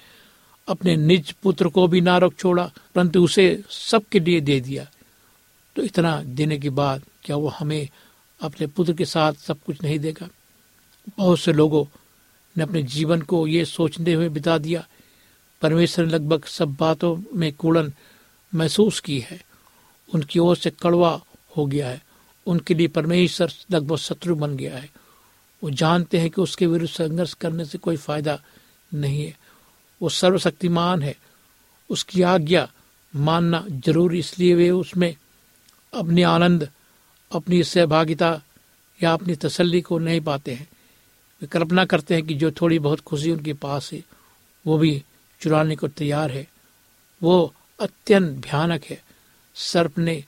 अपने 0.67 0.95
निज 0.95 1.31
पुत्र 1.31 1.69
को 1.69 1.87
भी 1.87 2.01
ना 2.01 2.17
रोक 2.17 2.35
छोड़ा, 2.35 2.71
परंतु 2.95 3.23
उसे 3.23 3.63
सबके 3.69 4.19
लिए 4.19 4.41
दे 4.41 4.59
दिया। 4.59 4.87
तो 5.75 5.81
इतना 5.81 6.23
देने 6.23 6.59
के 6.59 6.69
बाद 6.69 7.03
क्या 7.23 7.35
वो 7.35 7.47
हमें 7.47 7.89
अपने 8.41 8.67
पुत्र 8.67 8.93
के 8.93 9.05
साथ 9.05 9.33
सब 9.33 9.59
कुछ 9.59 9.83
नहीं 9.83 9.99
देगा? 9.99 10.29
बहुत 11.17 11.39
से 11.39 11.53
लोगों 11.53 11.85
ने 12.57 12.63
अपने 12.63 12.83
जीवन 12.83 13.21
को 13.21 13.47
ये 13.47 13.65
सोचते 13.65 14.13
हुए 14.13 14.29
बिता 14.29 14.57
दिया। 14.57 14.87
परमेश्वर 15.61 16.05
ने 16.05 16.11
लगभग 16.11 16.43
सब 16.45 16.75
बातों 16.75 17.23
में 17.33 17.53
कूड़न 17.53 17.93
महसूस 18.55 18.99
की 18.99 19.19
है। 19.19 19.41
उनकी 20.15 20.39
ओर 20.39 20.57
से 20.57 20.69
कड़वा 20.69 21.21
हो 21.57 21.65
गया 21.65 21.89
है। 21.89 22.03
उनके 22.47 22.73
लिए 22.73 22.87
परमेश्वर 22.87 23.51
लगभग 23.71 23.97
शत्रु 23.97 24.35
बन 24.35 24.55
गया 24.57 24.77
है। 24.77 24.89
वो 25.63 25.69
जानते 25.69 26.19
हैं 26.19 26.29
कि 26.29 26.41
उसके 26.41 26.67
विरुद्ध 26.67 26.93
संघर्ष 26.93 27.33
करने 27.33 27.65
से 27.65 27.77
कोई 27.77 27.97
फ़ायदा 27.97 28.39
नहीं 28.93 29.25
है। 29.25 29.42
वो 30.03 30.09
सर्वशक्तिमान 30.09 31.01
है। 31.01 31.15
उसकी 31.89 32.21
आज्ञा 32.21 32.71
मानना 33.15 33.65
ज़रूरी 33.69 34.19
इसलिए 34.19 34.55
वे 34.55 34.69
उसमें 34.69 35.15
अपने 35.93 36.23
आनंद, 36.23 36.69
अपनी 37.31 37.63
सहभागिता 37.63 38.41
या 39.03 39.13
अपनी 39.13 39.35
तसल्ली 39.35 39.81
को 39.81 39.99
नहीं 39.99 40.21
पाते 40.21 40.53
हैं। 40.53 40.69
वे 41.41 41.47
कल्पना 41.47 41.85
करते 41.85 42.13
हैं 42.13 42.23
कि 42.23 42.33
जो 42.33 42.51
थोड़ी 42.51 42.79
बहुत 42.79 42.99
खुशी 42.99 43.31
उनके 43.31 43.53
पास 43.53 43.93
है, 43.93 44.03
वो 44.67 44.77
भी 44.77 45.03
चुराने 45.41 45.75
को 45.75 45.87
तैयार 45.87 46.31
है। 46.31 46.47
वो 47.23 47.53
अत्यंत 47.79 48.45
भयानक 48.45 48.83
है। 48.83 49.03
सर्प 49.55 49.97
ने 49.97 50.23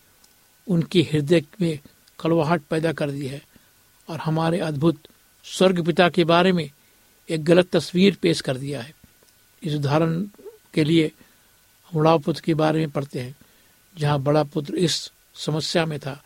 उनके 0.68 1.02
हृदय 1.02 1.44
में 1.62 1.80
कड़वाहट 2.20 2.62
पैदा 2.62 2.94
कर 2.94 3.12
दी 3.12 3.28
है 3.28 3.42
और 4.10 4.20
हमारे 4.20 4.60
अद्भुत 4.60 4.98
स्वर्ग 5.44 5.86
पिता 5.86 6.10
के 6.10 6.24
बारे 6.24 6.52
में 6.52 6.70
एक 7.30 7.44
गलत 7.44 7.70
तस्वीर 7.70 8.18
पेश 8.22 8.42
कर 8.42 8.58
दिया 8.58 8.82
है। 8.82 9.05
इस 9.64 9.74
उदाहरण 9.74 10.28
के 10.74 10.84
लिए 10.84 11.12
बड़ा 11.96 12.18
पुत्र 12.18 12.42
के 12.42 12.54
बारे 12.54 12.80
में 12.80 12.90
पढ़ते 12.90 13.20
हैं, 13.20 13.36
जहाँ 13.98 14.20
बड़ा 14.20 14.44
पुत्र 14.44 14.76
इस 14.76 15.12
समस्या 15.36 15.86
में 15.86 16.00
था। 16.00 16.24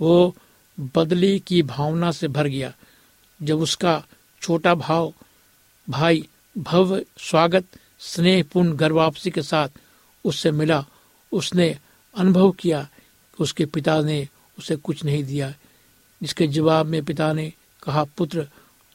वो 0.00 0.36
बदली 0.80 1.40
की 1.40 1.62
भावना 1.62 2.12
से 2.12 2.28
भर 2.28 2.46
गया। 2.46 2.72
जब 3.42 3.60
उसका 3.60 4.04
छोटा 4.42 4.74
भाव, 4.74 5.14
भाई 5.90 6.28
भव्य 6.58 7.04
स्वागत, 7.18 7.64
स्नेहपूर्ण 7.98 8.76
घर 8.76 8.92
वापसी 8.92 9.30
के 9.30 9.42
साथ 9.42 9.68
उससे 10.24 10.50
मिला, 10.50 10.86
उसने 11.32 11.78
अनुभव 12.14 12.50
किया 12.50 12.82
कि 13.36 13.42
उसके 13.42 13.66
पिता 13.66 14.00
ने 14.00 14.28
उसे 14.58 14.76
कुछ 14.76 15.04
नहीं 15.04 15.24
दिया, 15.24 15.54
जिसके 16.22 16.46
जवाब 16.46 16.86
में 16.86 17.04
पिता 17.04 17.32
ने 17.32 17.52
कहा, 17.82 18.04
पुत्र, 18.04 18.48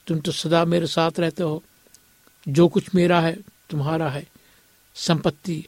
तुम 0.06 0.18
तो 0.18 0.32
सदा 0.32 0.64
मेरे 0.64 0.86
साथ 0.86 1.10
रहते 1.18 1.42
हो। 1.42 1.62
जो 2.48 2.68
कुछ 2.68 2.94
मेरा 2.94 3.20
है 3.20 3.38
तुम्हारा 3.70 4.10
है। 4.10 4.28
संपत्ति 4.94 5.66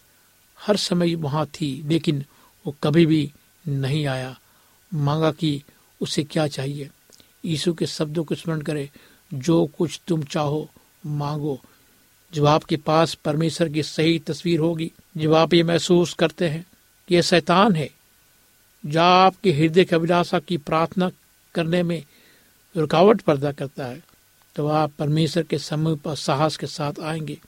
हर 0.60 0.76
समय 0.76 1.14
वहाँ 1.14 1.46
थी, 1.46 1.82
लेकिन 1.88 2.24
वो 2.66 2.76
कभी 2.82 3.06
भी 3.06 3.32
नहीं 3.68 4.06
आया। 4.06 4.38
मांगा 4.94 5.32
कि 5.32 5.62
उसे 6.00 6.24
क्या 6.24 6.46
चाहिए? 6.46 6.90
यीशु 7.44 7.74
के 7.74 7.86
शब्दों 7.86 8.24
को 8.24 8.34
स्मरण 8.34 8.60
करे। 8.60 8.90
जो 9.34 9.66
कुछ 9.66 10.00
तुम 10.06 10.22
चाहो, 10.22 10.70
मांगो। 11.06 11.60
जब 12.34 12.46
आपके 12.46 12.76
पास 12.76 13.14
परमेश्वर 13.14 13.68
की 13.68 13.82
सही 13.82 14.18
तस्वीर 14.18 14.60
होगी, 14.60 14.92
जब 15.16 15.34
आप 15.34 15.54
ये 15.54 15.62
महसूस 15.62 16.14
करते 16.14 16.48
हैं 16.48 16.66
कि 17.08 17.14
यह 17.14 17.22
शैतान 17.22 17.76
है 17.76 17.90
जो 18.86 19.00
आपके 19.00 19.52
हृदय 19.52 19.84
की 19.84 19.96
अभिलाषा 19.96 20.38
की 20.38 20.56
प्रार्थना 20.56 21.10
करने 21.54 21.82
में 21.82 22.04
रुकावट 22.76 23.20
पैदा 23.20 23.52
करता 23.52 23.86
है 23.86 24.02
तो 24.54 24.66
आप 24.66 24.92
परमेश्वर 24.98 25.42
के 25.42 25.58
समूह 25.58 25.96
पर 25.96 26.14
साहस 26.14 26.56
के 26.56 26.66
साथ 26.66 26.92
आएँगे। 27.02 27.40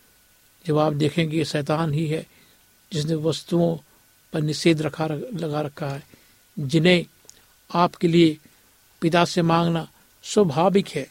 जब 0.66 0.79
आप 0.79 0.92
देखेंगे 0.92 1.44
शैतान 1.44 1.92
ही 1.92 2.07
है, 2.07 2.27
जिसने 2.92 3.14
वस्तुओं 3.14 3.79
पर 4.33 4.42
निषेध 4.42 4.83
रखा 4.83 5.07
लगा 5.07 5.61
रखा 5.61 5.88
है, 5.88 6.05
जिन्हें 6.59 7.07
आपके 7.74 8.09
लिए 8.09 8.38
पिता 9.00 9.24
से 9.24 9.42
मांगना 9.42 9.88
स्वाभाविक 10.22 10.88
है, 10.88 11.11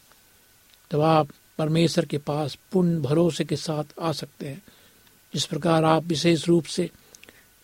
तब 0.91 1.01
आप 1.01 1.29
परमेश्वर 1.57 2.05
के 2.05 2.17
पास 2.17 2.57
पूर्ण 2.71 3.01
भरोसे 3.01 3.45
के 3.45 3.55
साथ 3.55 3.83
आ 4.01 4.11
सकते 4.11 4.47
हैं। 4.47 4.63
जिस 5.33 5.45
प्रकार 5.45 5.83
आप 5.83 6.03
विशेष 6.03 6.47
रूप 6.47 6.65
से, 6.65 6.89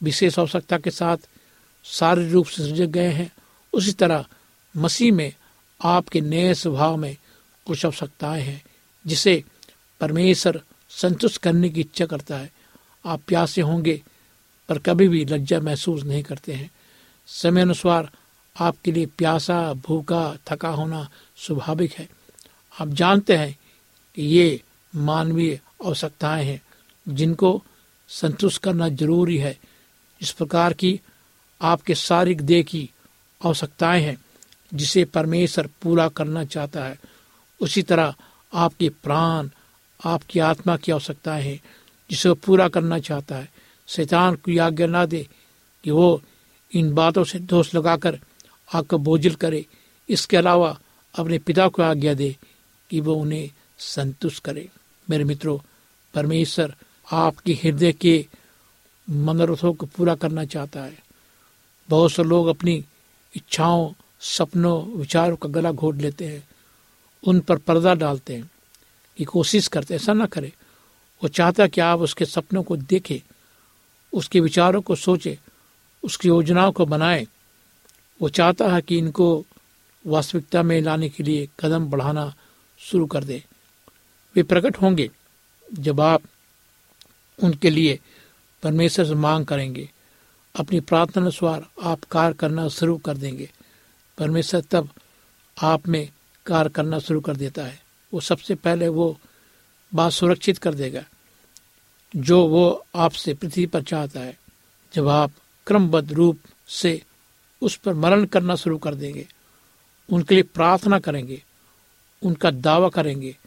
विशेष 0.03 0.39
आवश्यकता 0.39 0.77
के 0.77 0.91
साथ 0.91 1.17
शारीरिक 1.83 2.33
रूप 2.33 2.45
से 2.45 2.63
सृजे 2.63 2.87
गए 2.87 3.11
हैं, 3.11 3.31
उसी 3.73 3.91
तरह 3.91 4.25
मसीह 4.77 5.13
में 5.13 5.33
आपके 5.83 6.21
नए 6.21 6.53
स्वभाव 6.53 6.97
में 6.97 7.17
कुछ 7.65 7.85
आवश्यकताएँ 7.85 8.41
हैं, 8.41 8.63
जिसे 9.07 9.43
परमेश्वर 9.99 10.61
संतुष्ट 10.89 11.41
करने 11.41 11.69
की 11.69 11.79
इच्छा 11.79 12.05
करता 12.05 12.37
है। 12.37 12.51
आप 13.05 13.21
प्यासे 13.27 13.61
होंगे, 13.61 14.03
पर 14.69 14.79
कभी 14.79 15.07
भी 15.07 15.25
लज्जा 15.25 15.59
महसूस 15.59 16.03
नहीं 16.03 16.23
करते 16.23 16.53
हैं। 16.53 16.71
समय 17.27 17.61
अनुसार 17.61 18.09
आपके 18.59 18.91
लिए 18.91 19.05
प्यासा, 19.05 19.73
भूखा, 19.73 20.37
थका 20.49 20.69
होना 20.69 21.09
स्वाभाविक 21.37 21.93
है। 21.93 22.09
आप 22.81 22.87
जानते 22.87 23.37
हैं 23.37 23.57
कि 24.15 24.21
ये 24.21 24.61
मानवीय 24.95 25.59
आवश्यकताएँ 25.85 26.45
हैं, 26.45 26.61
जिनको 27.09 27.63
संतुष्ट 28.07 28.61
करना 28.61 28.89
ज़रूरी 28.89 29.37
है। 29.37 29.57
इस 30.21 30.31
प्रकार 30.31 30.73
की 30.73 31.01
आपके 31.61 31.95
शारीरिक 31.95 32.41
देह 32.41 32.63
की 32.63 32.89
आवश्यकताएँ 33.45 34.03
हैं, 34.03 34.17
जिसे 34.73 35.05
परमेश्वर 35.05 35.69
पूरा 35.81 36.09
करना 36.09 36.45
चाहता 36.45 36.85
है। 36.85 36.99
उसी 37.61 37.81
तरह 37.81 38.15
आपके 38.53 38.89
प्राण 38.89 39.49
आपकी 40.05 40.39
आत्मा 40.39 40.77
की 40.77 40.91
आवश्यकताएँ 40.91 41.43
हैं, 41.43 41.61
जिसे 42.11 42.29
वो 42.29 42.35
पूरा 42.35 42.67
करना 42.67 42.99
चाहता 42.99 43.35
है। 43.35 43.51
शैतान 43.87 44.35
को 44.35 44.61
आज्ञा 44.61 44.87
ना 44.87 45.05
दे 45.05 45.27
कि 45.83 45.91
वो 45.91 46.21
इन 46.73 46.93
बातों 46.93 47.23
से 47.23 47.39
दोष 47.39 47.75
लगाकर 47.75 48.19
आपको 48.73 48.97
बोझिल 48.97 49.35
करे। 49.35 49.65
इसके 50.09 50.37
अलावा 50.37 50.79
अपने 51.15 51.37
पिता 51.37 51.67
को 51.67 51.83
आज्ञा 51.83 52.13
दे 52.13 52.37
कि 52.89 52.99
वो 52.99 53.13
उन्हें 53.13 53.51
संतुष्ट 53.77 54.43
करे। 54.43 54.69
मेरे 55.09 55.23
मित्रों, 55.23 55.59
परमेश्वर 56.13 56.75
आपके 57.11 57.53
हृदय 57.53 57.91
के 57.91 58.27
मनोरथों 59.09 59.73
को 59.73 59.85
पूरा 59.85 60.15
करना 60.15 60.45
चाहता 60.45 60.81
है। 60.83 61.03
बहुत 61.89 62.11
से 62.11 62.23
लोग 62.23 62.47
अपनी 62.47 62.85
इच्छाओं, 63.35 63.93
सपनों, 64.19 64.97
विचारों 64.97 65.35
का 65.35 65.49
गला 65.49 65.71
घोट 65.71 65.95
लेते 65.95 66.25
हैं। 66.25 66.47
उन 67.27 67.39
पर 67.39 67.57
पर्दा 67.57 67.95
डालते 67.95 68.35
हैं। 68.35 68.51
कि 69.19 69.25
कोशिश 69.25 69.67
करते, 69.67 69.95
ऐसा 69.95 70.13
ना 70.13 70.25
करें। 70.25 70.51
वो 71.23 71.27
चाहता 71.27 71.67
कि 71.67 71.81
आप 71.81 71.99
उसके 71.99 72.25
सपनों 72.25 72.63
को 72.63 72.77
देखें, 72.77 73.19
उसके 74.13 74.39
विचारों 74.39 74.81
को 74.81 74.95
सोचें, 74.95 75.35
उसकी 76.03 76.27
योजनाओं 76.27 76.71
को 76.71 76.85
बनाएँ। 76.85 77.27
वो 78.21 78.29
चाहता 78.29 78.75
है 78.75 78.81
कि 78.81 78.97
इनको 78.97 79.45
वास्तविकता 80.07 80.63
में 80.63 80.81
लाने 80.81 81.09
के 81.09 81.23
लिए 81.23 81.49
कदम 81.59 81.85
बढ़ाना 81.85 82.35
शुरू 82.79 83.05
कर 83.05 83.23
दे। 83.23 83.43
वे 84.35 84.43
प्रकट 84.43 84.77
होंगे 84.81 85.09
जब 85.73 86.01
आप 86.01 86.21
उनके 87.43 87.69
लिए 87.69 87.99
परमेश्वर 88.63 89.05
से 89.05 89.15
मांग 89.15 89.45
करेंगे। 89.45 89.89
अपनी 90.55 90.79
प्रार्थना 90.79 91.21
अनुसार 91.21 91.67
आप 91.83 91.99
कार्य 92.03 92.33
करना 92.33 92.67
शुरू 92.67 92.97
कर 92.97 93.17
देंगे। 93.17 93.51
परमेश्वर 94.17 94.61
तब 94.61 94.89
आप 95.63 95.87
में 95.87 96.09
कार्य 96.45 96.69
करना 96.69 96.99
शुरू 96.99 97.21
कर 97.21 97.35
देता 97.35 97.63
है। 97.63 97.88
वो 98.13 98.19
सबसे 98.19 98.55
पहले 98.55 98.87
वो 98.87 99.19
बात 99.93 100.11
सुरक्षित 100.11 100.57
कर 100.57 100.73
देगा। 100.73 101.05
जो 102.15 102.47
वो 102.47 102.85
आपसे 102.95 103.33
पृथ्वी 103.33 103.65
पर 103.65 103.81
चाहता 103.81 104.19
है, 104.19 104.39
जब 104.93 105.07
आप 105.07 105.31
क्रमबद्ध 105.67 106.11
रूप 106.11 106.39
से 106.67 107.03
उस 107.61 107.75
पर 107.75 107.93
मरण 107.93 108.25
करना 108.25 108.55
शुरू 108.55 108.77
कर 108.77 108.95
देंगे, 108.95 109.27
उनके 110.11 110.35
लिए 110.35 110.43
प्रार्थना 110.43 110.99
करेंगे, 110.99 111.43
उनका 112.23 112.51
दावा 112.51 112.89
करेंगे, 112.89 113.37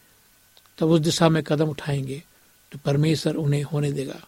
तब 0.77 0.87
उस 0.87 1.01
दिशा 1.01 1.29
में 1.29 1.43
कदम 1.43 1.69
उठाएँगे 1.69 2.23
तो 2.71 2.79
परमेश्वर 2.85 3.35
उन्हें 3.35 3.63
होने 3.63 3.91
देगा। 3.91 4.27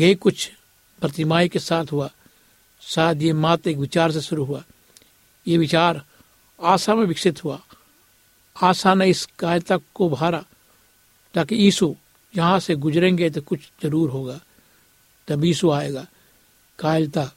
यही 0.00 0.14
कुछ 0.14 0.52
प्रतिमाई 1.00 1.48
के 1.48 1.58
साथ 1.58 1.86
हुआ। 1.92 2.10
शायद 2.80 3.22
ये 3.22 3.32
मात्र 3.32 3.70
एक 3.70 3.76
विचार 3.76 4.12
से 4.12 4.20
शुरू 4.20 4.44
हुआ। 4.44 4.64
ये 5.46 5.58
विचार 5.58 6.04
आशा 6.62 6.94
में 6.94 7.04
विकसित 7.04 7.44
हुआ। 7.44 7.62
आशा 8.58 8.94
ने 8.94 9.06
इस 9.06 9.24
कायरता 9.38 9.76
को 9.94 10.08
भारा 10.10 10.44
ताकि 11.34 11.54
यीशु 11.54 11.94
यहाँ 12.34 12.58
से 12.60 12.74
गुजरेंगे 12.76 13.30
तो 13.30 13.40
कुछ 13.40 13.60
ज़रूर 13.82 14.10
होगा। 14.10 14.40
तब 15.28 15.44
यीशु 15.44 15.70
आएगा, 15.70 16.06
कायलता, 16.78 17.30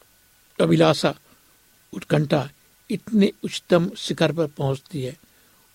अभिलाषा, 0.60 1.14
उत्कंठा 1.94 2.50
इतने 2.90 3.32
उच्चतम 3.44 3.90
शिखर 3.98 4.32
पर 4.32 4.48
पहुँचती 4.48 5.04
है। 5.04 5.16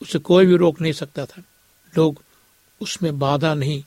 उसे 0.03 0.19
कोई 0.19 0.47
भी 0.47 0.57
रोक 0.57 0.81
नहीं 0.81 0.93
सकता 0.93 1.25
था। 1.27 1.43
लोग 1.95 2.23
उसमें 2.81 3.19
बाधा 3.19 3.55
नहीं 3.55 3.83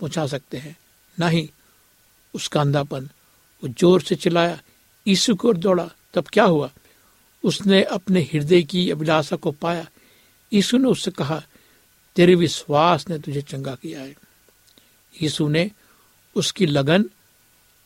पहुँचा 0.00 0.26
सकते 0.26 0.56
हैं, 0.56 0.76
न 1.18 1.28
ही 1.28 1.48
उसका 2.34 2.60
अंधापन। 2.60 3.08
वो 3.62 3.68
ज़ोर 3.70 4.02
से 4.02 4.14
चिल्लाया 4.16 4.58
यीशु 5.06 5.34
को 5.34 5.52
दौड़ा। 5.54 5.88
तब 6.14 6.28
क्या 6.32 6.44
हुआ? 6.44 6.70
उसने 7.44 7.82
अपने 7.84 8.20
हृदय 8.32 8.62
की 8.62 8.90
अभिलाषा 8.90 9.36
को 9.36 9.50
पाया। 9.52 9.86
यीशु 10.52 10.78
ने 10.78 10.88
उससे 10.88 11.10
कहा, 11.10 11.42
तेरे 12.16 12.34
विश्वास 12.34 13.08
ने 13.08 13.18
तुझे 13.18 13.42
चंगा 13.42 13.74
किया 13.74 14.00
है। 14.00 14.16
यीशु 15.22 15.48
ने 15.48 15.70
उसकी 16.34 16.66
लगन, 16.66 17.04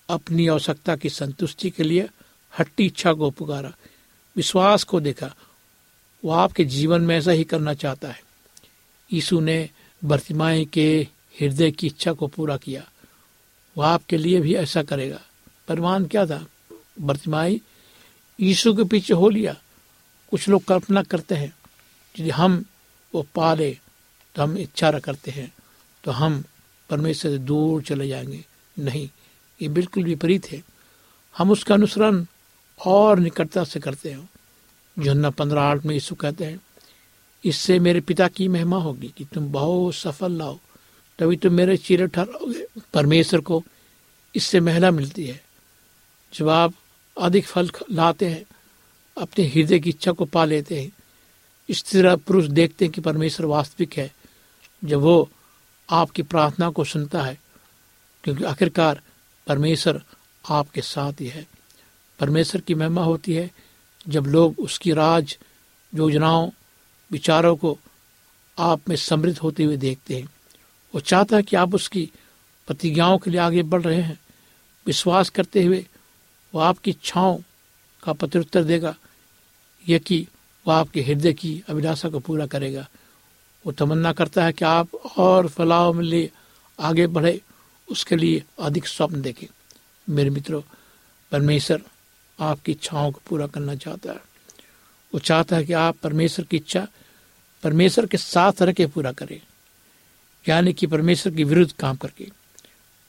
अपनी 0.09 0.49
आवश्यकता 0.49 0.97
की 0.97 1.11
संतुष्टि 1.11 1.71
के 1.71 1.83
लिए 1.83 2.09
हट्टी 2.59 2.87
इच्छा 2.87 3.13
को 3.13 3.31
पुकारा। 3.31 3.75
विश्वास 4.37 4.85
को 4.85 5.01
देखा, 5.01 5.35
वो 6.25 6.31
आपके 6.31 6.65
जीवन 6.65 7.01
में 7.01 7.17
ऐसा 7.17 7.31
ही 7.31 7.45
करना 7.45 7.75
चाहता 7.75 8.09
है। 8.09 8.25
यीशु 9.13 9.41
ने 9.41 9.71
बर्तिमाई 10.05 10.65
के 10.65 11.09
हृदय 11.41 11.71
की 11.71 11.87
इच्छा 11.87 12.13
को 12.13 12.27
पूरा 12.27 12.57
किया। 12.57 12.91
वो 13.77 13.83
आपके 13.83 14.17
लिए 14.17 14.41
भी 14.41 14.55
ऐसा 14.55 14.83
करेगा। 14.83 15.21
परमान 15.69 16.07
क्या 16.07 16.27
था? 16.27 16.47
बर्तिमाई 17.01 17.61
यीशु 18.41 18.75
के 18.75 18.85
पीछे 18.85 19.15
हो 19.15 19.29
लिया। 19.29 19.57
कुछ 20.31 20.49
लोग 20.49 20.65
कल्पना 20.65 21.03
करते 21.03 21.35
हैं। 21.35 21.53
यदि 22.21 22.31
हम 22.31 22.65
वो 23.15 23.27
पा 23.35 23.55
ले 23.55 23.79
तो 24.35 24.43
हम 24.43 24.57
इच्छा 24.59 24.99
करते 24.99 25.31
हैं 25.31 25.53
तो 26.05 26.11
हम 26.11 26.45
परमेश्वर 26.91 27.31
से 27.31 27.39
दूर 27.39 27.83
चले 27.83 28.09
जाएँगे। 28.09 28.45
नहीं, 28.79 29.09
ये 29.61 29.69
बिल्कुल 29.69 30.05
विपरीत 30.05 30.51
है। 30.53 30.63
हम 31.39 31.51
उसका 31.51 31.75
अनुसरण 31.75 32.25
और 32.87 33.19
निकटता 33.19 33.65
से 33.65 33.81
करते 33.81 34.11
हैं। 34.11 34.29
जोन्ना 34.99 35.31
पंद्रह 35.31 35.61
आठ 35.61 35.85
में 35.85 35.95
यीशु 35.95 36.15
कहते 36.15 36.45
हैं, 36.45 36.61
इससे 37.45 37.79
मेरे 37.79 38.01
पिता 38.01 38.29
की 38.29 38.49
महिमा 38.49 38.79
होगी 38.79 39.13
कि 39.17 39.25
तुम 39.25 39.53
बहुत 39.53 39.95
सफल 39.95 40.33
लाओ, 40.33 40.59
तभी 41.19 41.37
तुम 41.37 41.53
मेरे 41.53 41.77
चीरे 41.77 42.07
ठहरोगे 42.07 42.67
परमेश्वर 42.95 43.41
को 43.41 43.63
इससे 44.35 44.61
महिला 44.61 44.91
मिलती 44.91 45.27
है। 45.27 45.41
जब 46.35 46.49
आप 46.49 46.75
अधिक 47.17 47.47
फल 47.47 47.71
लाते 47.93 48.29
हैं, 48.29 48.45
अपने 49.17 49.45
हृदय 49.47 49.79
की 49.79 49.91
इच्छा 49.91 50.13
को 50.13 50.25
पा 50.25 50.45
लेते 50.45 50.81
हैं 50.81 50.93
इस 51.69 51.85
तरह 51.85 52.17
पुरुष 52.17 52.45
देखते 52.45 52.85
हैं 52.85 52.93
कि 52.93 53.01
परमेश्वर 53.01 53.47
वास्तविक 53.47 53.95
है, 53.97 54.13
जब 54.85 55.01
वो 55.01 55.31
आपकी 55.91 56.23
प्रार्थना 56.23 56.71
को 56.71 56.85
सुनता 56.85 57.23
है, 57.23 57.39
क्योंकि 58.25 58.45
आखिरकार 58.45 59.01
परमेश्वर 59.47 60.03
आपके 60.51 60.81
साथ 60.81 61.13
ही 61.21 61.29
है। 61.29 61.47
परमेश्वर 62.19 62.61
की 62.61 62.75
महिमा 62.75 63.05
होती 63.05 63.33
है 63.33 63.51
जब 64.09 64.27
लोग 64.27 64.59
उसकी 64.59 64.93
राज, 64.93 65.39
योजनाओं, 65.95 66.51
विचारों 67.13 67.57
को 67.57 67.79
आप 68.59 68.89
में 68.89 68.97
समृद्ध 68.97 69.39
होते 69.39 69.65
हुए 69.65 69.77
देखते 69.77 70.17
हैं। 70.17 70.29
वो 70.95 71.01
चाहता 71.01 71.37
है 71.37 71.43
कि 71.43 71.57
आप 71.57 71.75
उसकी 71.75 72.11
प्रतिज्ञाओं 72.67 73.19
के 73.19 73.31
लिए 73.31 73.41
आगे 73.41 73.63
बढ़ 73.63 73.83
रहे 73.83 74.01
हैं। 74.01 74.21
विश्वास 74.87 75.29
करते 75.29 75.65
हुए 75.65 75.87
वो 76.55 76.61
आपकी 76.61 76.91
इच्छाओं 76.91 77.39
का 78.03 78.13
प्रत्युत्तर 78.13 78.65
देगा। 78.65 78.95
यह 79.89 79.99
कि 79.99 80.29
वह 80.67 80.75
आपके 80.75 81.03
हृदय 81.03 81.33
की 81.33 81.63
अभिलाषा 81.69 82.09
को 82.09 82.19
पूरा 82.19 82.47
करेगा। 82.47 82.89
वो 83.67 83.73
तमन्ना 83.73 84.13
करता 84.13 84.45
है 84.45 84.53
कि 84.53 84.65
आप 84.65 84.95
और 84.95 85.49
फलाव 85.49 85.93
में 85.93 86.05
ले 86.05 86.31
आगे 86.81 87.07
बढ़े, 87.07 87.41
उसके 87.91 88.17
लिए 88.17 88.45
अधिक 88.61 88.87
स्वप्न 88.87 89.23
देखें। 89.23 89.47
मेरे 90.09 90.31
मित्रों, 90.31 90.63
परमेश्वर 91.33 91.83
आपकी 92.41 92.73
इच्छाओं 92.73 93.13
को 93.13 93.21
पूरा 93.27 93.47
करना 93.47 93.75
चाहता 93.75 94.11
है। 94.11 94.21
वो 95.15 95.19
चाहता 95.19 95.57
है 95.57 95.65
कि 95.65 95.73
आप 95.73 95.97
परमेश्वर 95.97 96.45
की 96.45 96.57
इच्छा, 96.57 96.89
परमेश्वर 97.63 98.07
के 98.07 98.17
साथ 98.17 98.53
रह 98.63 98.73
के 98.73 98.87
पूरा 98.87 99.13
करें। 99.13 99.41
यानी 100.49 100.73
कि 100.73 100.87
परमेश्वर 100.87 101.35
के 101.35 101.45
विरुद्ध 101.45 101.73
काम 101.73 101.97
करके। 101.97 102.29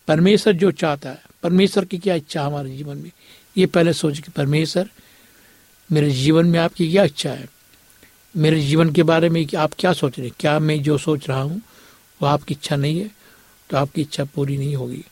परमेश्वर 0.07 0.53
जो 0.53 0.71
चाहता 0.71 1.09
है, 1.09 1.23
परमेश्वर 1.43 1.85
की 1.85 1.97
क्या 1.97 2.15
इच्छा 2.15 2.45
हमारे 2.45 2.77
जीवन 2.77 2.97
में? 2.97 3.11
ये 3.57 3.65
पहले 3.65 3.93
सोच 3.93 4.19
कि 4.19 4.31
परमेश्वर 4.31 4.89
मेरे 5.89 6.09
जीवन 6.11 6.45
में 6.45 6.59
आपकी 6.59 6.91
क्या 6.91 7.03
इच्छा 7.03 7.29
है? 7.29 7.47
मेरे 8.35 8.61
जीवन 8.61 8.89
के 8.89 9.03
बारे 9.03 9.29
में 9.29 9.45
आप 9.57 9.73
क्या 9.79 9.93
सोच 9.93 10.17
रहे 10.19 10.27
हैं? 10.27 10.35
क्या 10.39 10.57
मैं 10.59 10.81
जो 10.83 10.97
सोच 10.97 11.27
रहा 11.29 11.41
हूँ, 11.41 11.61
वो 12.21 12.27
आपकी 12.27 12.53
इच्छा 12.53 12.75
नहीं 12.75 12.99
है? 12.99 13.11
तो 13.69 13.77
आपकी 13.77 14.01
इच्छा 14.01 14.23
पूरी 14.25 14.57
नहीं 14.57 14.75
होगी। 14.75 15.03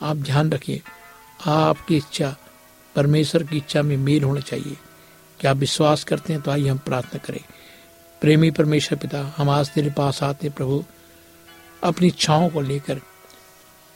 आप 0.00 0.16
ध्यान 0.16 0.50
रखिए, 0.50 0.80
आपकी 1.46 1.96
इच्छा 1.96 2.34
परमेश्वर 2.96 3.42
की 3.42 3.56
इच्छा 3.56 3.82
में 3.82 3.96
मेल 3.96 4.24
होना 4.24 4.40
चाहिए। 4.40 4.76
क्या 5.40 5.50
आप 5.50 5.56
विश्वास 5.56 6.04
करते 6.04 6.32
हैं 6.32 6.42
तो 6.42 6.50
आइए 6.50 6.68
हम 6.68 6.78
प्रार्थना 6.78 7.18
करें। 7.18 7.40
प्रेमी 8.22 8.50
परमेश्वर 8.50 8.98
पिता, 8.98 9.20
हम 9.36 9.50
आज 9.50 9.70
तेरे 9.70 9.90
पास 9.90 10.22
आते 10.22 10.50
प्रभु। 10.50 10.84
अपनी 11.82 12.06
इच्छाओं 12.06 12.48
को 12.48 12.60
लेकर, 12.60 13.00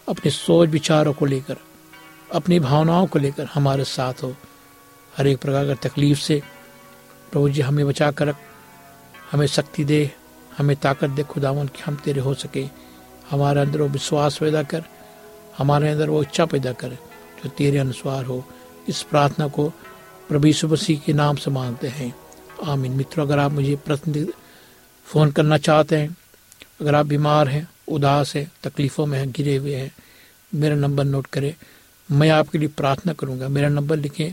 अपने 0.09 0.31
सोच 0.31 0.69
विचारों 0.69 1.13
को 1.13 1.27
लेकर, 1.27 1.57
अपनी 2.33 2.59
भावनाओं 2.61 3.07
को 3.07 3.19
लेकर 3.19 3.45
हमारे 3.45 3.85
साथ 3.85 4.23
हो। 4.23 4.35
हर 5.21 5.27
एक 5.27 5.39
प्रकार 5.39 5.67
की 5.67 5.89
तकलीफ़ 5.89 6.19
से 6.19 6.43
प्रभु 7.33 7.49
जी 7.49 7.61
हमें 7.61 7.87
बचा 7.87 8.11
कर 8.11 8.27
रख, 8.27 8.37
हमें 9.33 9.47
शक्ति 9.47 9.85
दे, 9.85 10.11
हमें 10.59 10.77
ताकत 10.77 11.11
दे, 11.11 11.23
खुदावन, 11.23 11.67
कि 11.67 11.83
हम 11.83 11.97
तेरे 11.97 12.21
हो 12.21 12.35
सके। 12.35 12.67
हमारे 13.31 13.61
अंदर 13.61 13.81
वो 13.81 13.89
विश्वास 13.89 14.39
पैदा 14.39 14.63
कर, 14.63 14.85
हमारे 15.59 15.89
अंदर 15.89 16.09
वो 16.09 16.23
इच्छा 16.23 16.47
पैदा 16.47 16.73
कर, 16.73 16.89
जो 17.45 17.49
तेरे 17.49 17.79
अनुसार 17.79 18.25
हो। 18.25 18.49
इस 18.89 19.03
प्रार्थना 19.03 19.49
को 19.49 19.69
प्रभु 20.29 20.67
मसीह 20.67 20.99
के 20.99 21.13
नाम 21.13 21.37
से 21.37 21.51
मांगते 21.51 21.89
हैं। 21.89 22.15
आमीन। 22.65 22.93
मित्रों, 22.93 23.27
अगर 23.27 23.39
आप 23.39 23.53
मुझे 23.53 23.77
प्रश्न 23.77 24.29
फ़ोन 25.05 25.31
करना 25.31 25.59
चाहते 25.59 25.97
हैं, 25.97 26.17
अगर 26.81 26.95
आप 26.95 27.07
बीमार 27.07 27.49
हैं, 27.49 27.69
उदास 27.89 28.37
हैं, 28.37 28.53
तकलीफ़ों 28.63 29.07
में 29.07 29.19
हैं, 29.19 29.31
गिरे 29.31 29.57
हुए 29.57 29.75
हैं, 29.75 29.93
मेरा 30.55 30.75
नंबर 30.75 31.05
नोट 31.05 31.27
करें। 31.27 31.55
मैं 32.13 32.31
आपके 32.31 32.59
लिए 32.59 32.69
प्रार्थना 32.69 33.13
करूँगा। 33.13 33.49
मेरा 33.49 33.69
नंबर 33.69 33.97
लिखें 33.97 34.33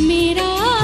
मेरा 0.00 0.83